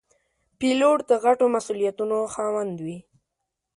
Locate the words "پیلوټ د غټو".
0.59-1.45